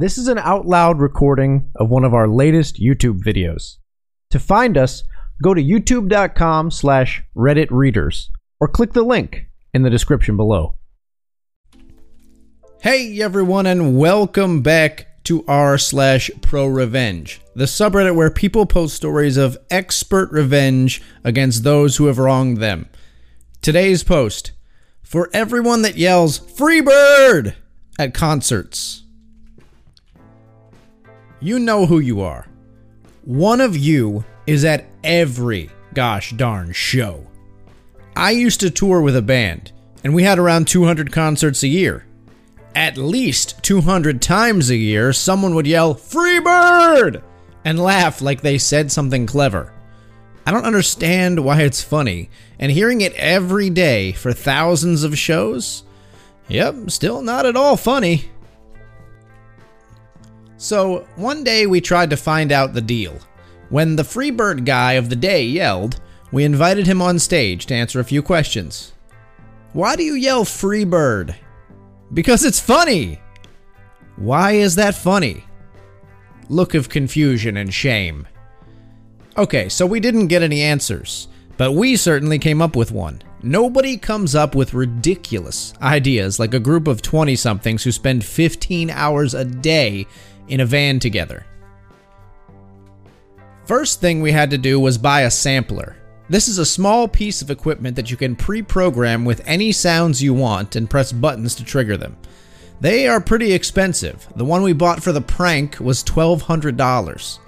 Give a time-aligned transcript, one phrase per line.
[0.00, 3.78] This is an out loud recording of one of our latest YouTube videos.
[4.30, 5.02] To find us,
[5.42, 8.30] go to youtube.com slash Reddit readers
[8.60, 10.76] or click the link in the description below.
[12.80, 18.94] Hey everyone, and welcome back to r slash pro revenge, the subreddit where people post
[18.94, 22.88] stories of expert revenge against those who have wronged them.
[23.62, 24.52] Today's post
[25.02, 27.56] for everyone that yells Free Bird!
[27.98, 29.02] at concerts.
[31.40, 32.46] You know who you are.
[33.24, 37.26] One of you is at every gosh darn show.
[38.16, 39.70] I used to tour with a band,
[40.02, 42.04] and we had around 200 concerts a year.
[42.74, 47.22] At least 200 times a year, someone would yell, Freebird!
[47.64, 49.72] and laugh like they said something clever.
[50.46, 55.84] I don't understand why it's funny, and hearing it every day for thousands of shows?
[56.48, 58.30] Yep, still not at all funny.
[60.58, 63.16] So, one day we tried to find out the deal.
[63.70, 66.00] When the Freebird guy of the day yelled,
[66.32, 68.92] we invited him on stage to answer a few questions.
[69.72, 71.36] Why do you yell Freebird?
[72.12, 73.20] Because it's funny!
[74.16, 75.44] Why is that funny?
[76.48, 78.26] Look of confusion and shame.
[79.36, 83.22] Okay, so we didn't get any answers, but we certainly came up with one.
[83.42, 88.90] Nobody comes up with ridiculous ideas like a group of 20 somethings who spend 15
[88.90, 90.06] hours a day
[90.48, 91.46] in a van together.
[93.64, 95.96] First thing we had to do was buy a sampler.
[96.28, 100.22] This is a small piece of equipment that you can pre program with any sounds
[100.22, 102.16] you want and press buttons to trigger them.
[102.80, 104.26] They are pretty expensive.
[104.36, 107.38] The one we bought for the prank was $1,200.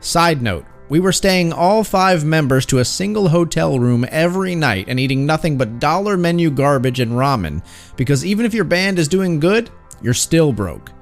[0.00, 4.86] Side note, we were staying all five members to a single hotel room every night
[4.88, 7.64] and eating nothing but dollar menu garbage and ramen
[7.96, 9.70] because even if your band is doing good,
[10.00, 10.92] you're still broke.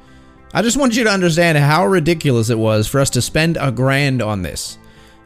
[0.55, 3.73] I just want you to understand how ridiculous it was for us to spend a
[3.73, 4.79] grand on this.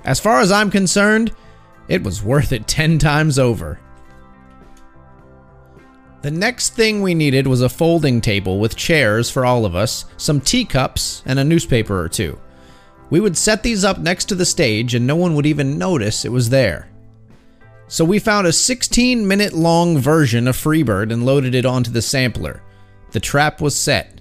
[0.05, 1.35] As far as I'm concerned,
[1.87, 3.79] it was worth it 10 times over.
[6.23, 10.05] The next thing we needed was a folding table with chairs for all of us,
[10.17, 12.39] some teacups, and a newspaper or two.
[13.11, 16.25] We would set these up next to the stage and no one would even notice
[16.25, 16.91] it was there.
[17.87, 22.03] So we found a 16 minute long version of Freebird and loaded it onto the
[22.03, 22.63] sampler.
[23.13, 24.21] The trap was set.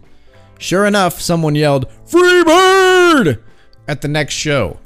[0.58, 3.44] Sure enough, someone yelled, Freebird!
[3.88, 4.80] at the next show.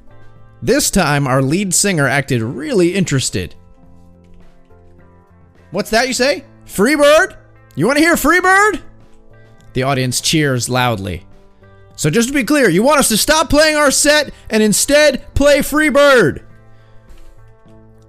[0.62, 3.56] This time, our lead singer acted really interested.
[5.72, 6.44] What's that you say?
[6.66, 7.38] Freebird?
[7.76, 8.82] You want to hear Freebird?
[9.74, 11.26] The audience cheers loudly.
[11.96, 15.34] So, just to be clear, you want us to stop playing our set and instead
[15.36, 16.44] play Freebird?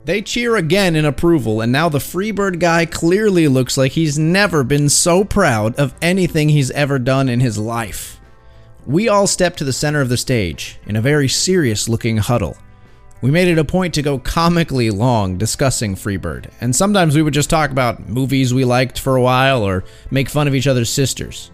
[0.05, 4.65] They cheer again in approval, and now the Freebird guy clearly looks like he's never
[4.65, 8.21] been so proud of anything he's ever done in his life.
[8.85, 12.57] We all step to the center of the stage in a very serious looking huddle.
[13.21, 17.35] We made it a point to go comically long discussing Freebird, and sometimes we would
[17.35, 20.91] just talk about movies we liked for a while or make fun of each other's
[20.91, 21.53] sisters.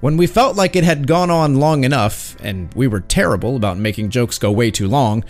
[0.00, 3.76] When we felt like it had gone on long enough, and we were terrible about
[3.76, 5.24] making jokes go way too long,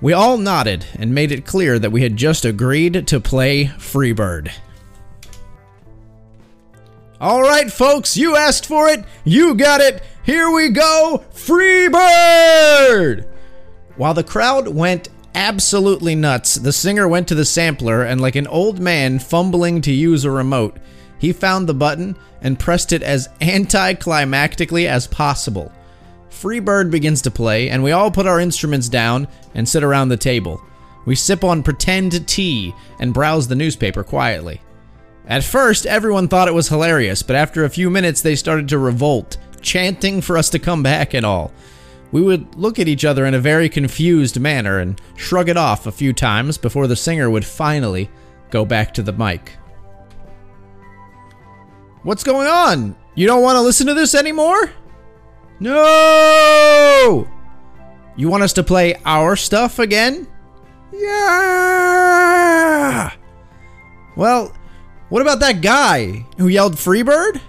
[0.00, 4.52] we all nodded and made it clear that we had just agreed to play Freebird.
[7.20, 10.02] All right, folks, you asked for it, you got it.
[10.22, 13.26] Here we go, Freebird!
[13.96, 18.46] While the crowd went absolutely nuts, the singer went to the sampler and, like an
[18.46, 20.76] old man fumbling to use a remote,
[21.18, 25.72] he found the button and pressed it as anticlimactically as possible.
[26.28, 30.10] Free Bird begins to play, and we all put our instruments down and sit around
[30.10, 30.62] the table.
[31.06, 34.60] We sip on pretend tea and browse the newspaper quietly.
[35.26, 38.78] At first, everyone thought it was hilarious, but after a few minutes, they started to
[38.78, 41.52] revolt, chanting for us to come back and all.
[42.12, 45.86] We would look at each other in a very confused manner and shrug it off
[45.86, 48.08] a few times before the singer would finally
[48.50, 49.52] go back to the mic.
[52.06, 52.94] What's going on?
[53.16, 54.70] You don't want to listen to this anymore?
[55.58, 57.26] No!
[58.14, 60.28] You want us to play our stuff again?
[60.92, 61.12] Yeah!
[64.14, 64.54] Well,
[65.08, 67.40] what about that guy who yelled Freebird?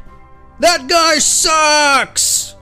[0.60, 2.56] That guy sucks!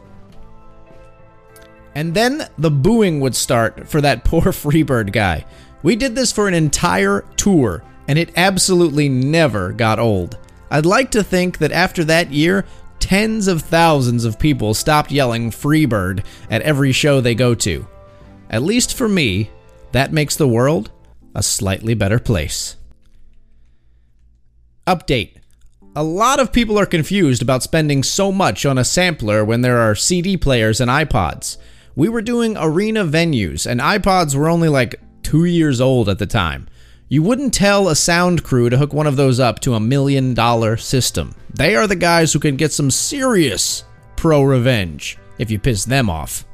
[1.95, 5.45] And then the booing would start for that poor Freebird guy.
[5.81, 10.37] We did this for an entire tour, and it absolutely never got old.
[10.71, 12.65] I'd like to think that after that year,
[12.99, 17.87] tens of thousands of people stopped yelling Freebird at every show they go to.
[18.49, 19.51] At least for me,
[19.91, 20.91] that makes the world
[21.35, 22.77] a slightly better place.
[24.87, 25.37] Update
[25.95, 29.79] A lot of people are confused about spending so much on a sampler when there
[29.79, 31.57] are CD players and iPods.
[31.95, 36.25] We were doing arena venues, and iPods were only like two years old at the
[36.25, 36.67] time.
[37.07, 40.33] You wouldn't tell a sound crew to hook one of those up to a million
[40.33, 41.35] dollar system.
[41.53, 43.83] They are the guys who can get some serious
[44.15, 46.45] pro revenge if you piss them off.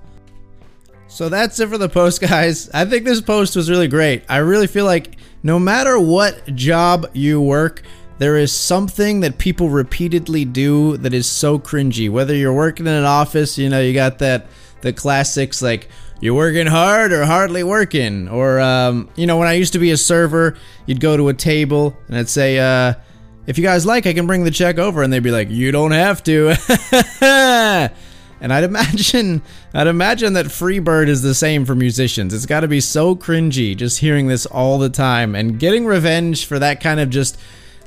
[1.07, 2.69] So that's it for the post, guys.
[2.73, 4.23] I think this post was really great.
[4.27, 7.83] I really feel like no matter what job you work,
[8.17, 12.09] there is something that people repeatedly do that is so cringy.
[12.09, 14.47] Whether you're working in an office, you know, you got that
[14.81, 15.87] the classics like
[16.21, 19.91] you're working hard or hardly working, or um, you know, when I used to be
[19.91, 22.93] a server, you'd go to a table and I'd say, uh,
[23.47, 25.71] "If you guys like, I can bring the check over," and they'd be like, "You
[25.71, 27.91] don't have to."
[28.41, 32.33] And I'd imagine, I'd imagine that Freebird is the same for musicians.
[32.33, 36.45] It's got to be so cringy just hearing this all the time and getting revenge
[36.47, 37.37] for that kind of just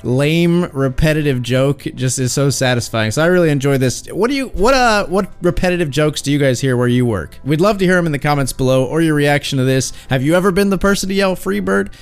[0.05, 1.81] lame, repetitive joke.
[1.95, 3.11] Just is so satisfying.
[3.11, 4.05] So I really enjoy this.
[4.07, 7.39] What do you, what uh, what repetitive jokes do you guys hear where you work?
[7.43, 9.91] We'd love to hear them in the comments below or your reaction to this.
[10.09, 11.93] Have you ever been the person to yell Freebird?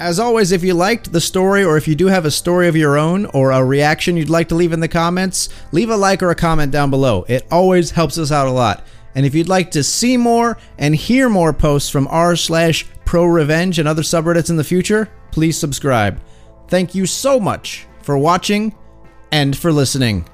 [0.00, 2.74] As always, if you liked the story or if you do have a story of
[2.74, 6.24] your own or a reaction you'd like to leave in the comments, leave a like
[6.24, 7.24] or a comment down below.
[7.28, 8.84] It always helps us out a lot.
[9.14, 13.24] And if you'd like to see more and hear more posts from r slash pro
[13.26, 16.20] revenge and other subreddits in the future, please subscribe.
[16.72, 18.74] Thank you so much for watching
[19.30, 20.24] and for listening.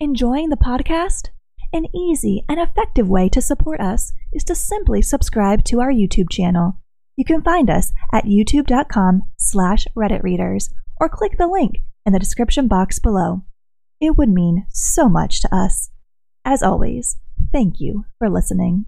[0.00, 1.28] Enjoying the podcast?
[1.72, 6.28] An easy and effective way to support us is to simply subscribe to our YouTube
[6.28, 6.80] channel.
[7.16, 10.70] You can find us at youtube.com slash redditreaders
[11.00, 13.44] or click the link in the description box below.
[14.00, 15.92] It would mean so much to us.
[16.44, 17.16] As always,
[17.52, 18.86] thank you for listening.